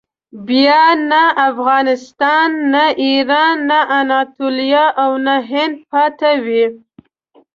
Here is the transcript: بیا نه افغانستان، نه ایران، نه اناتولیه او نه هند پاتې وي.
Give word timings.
بیا 0.47 0.83
نه 1.11 1.23
افغانستان، 1.49 2.49
نه 2.73 2.85
ایران، 3.05 3.55
نه 3.69 3.79
اناتولیه 3.99 4.85
او 5.03 5.11
نه 5.25 5.35
هند 5.49 5.75
پاتې 5.91 6.33
وي. 6.45 6.63